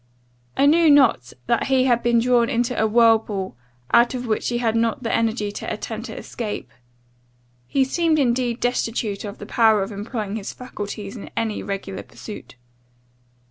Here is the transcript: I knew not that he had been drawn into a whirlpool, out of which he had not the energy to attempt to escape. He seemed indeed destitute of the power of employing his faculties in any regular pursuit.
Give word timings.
I 0.57 0.65
knew 0.65 0.89
not 0.89 1.31
that 1.45 1.65
he 1.67 1.83
had 1.83 2.01
been 2.01 2.17
drawn 2.17 2.49
into 2.49 2.75
a 2.75 2.87
whirlpool, 2.87 3.55
out 3.93 4.15
of 4.15 4.25
which 4.25 4.49
he 4.49 4.57
had 4.57 4.75
not 4.75 5.03
the 5.03 5.13
energy 5.13 5.51
to 5.51 5.71
attempt 5.71 6.07
to 6.07 6.17
escape. 6.17 6.71
He 7.67 7.83
seemed 7.83 8.17
indeed 8.17 8.59
destitute 8.59 9.23
of 9.23 9.37
the 9.37 9.45
power 9.45 9.83
of 9.83 9.91
employing 9.91 10.37
his 10.37 10.53
faculties 10.53 11.15
in 11.15 11.29
any 11.37 11.61
regular 11.61 12.01
pursuit. 12.01 12.55